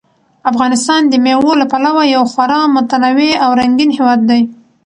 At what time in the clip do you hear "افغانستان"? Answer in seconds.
0.51-1.01